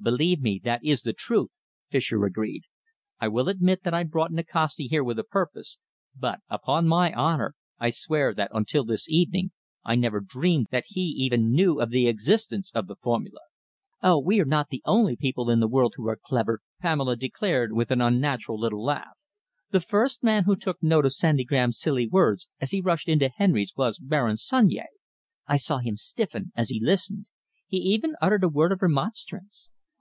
[0.00, 1.50] "Believe me, that is the truth,"
[1.90, 2.62] Fischer agreed.
[3.18, 5.78] "I will admit that I brought Nikasti here with a purpose,
[6.14, 9.50] but upon my honour I swear that until this evening
[9.84, 13.40] I never dreamed that he even knew of the existence of the formula."
[14.00, 14.20] "Oh!
[14.20, 17.90] we are not the only people in the world who are clever," Pamela declared, with
[17.90, 19.16] an unnatural little laugh.
[19.72, 23.30] "The first man who took note of Sandy Graham's silly words as he rushed into
[23.36, 24.86] Henry's was Baron Sunyea.
[25.48, 27.26] I saw him stiffen as he listened.
[27.66, 29.70] He even uttered a word of remonstrance.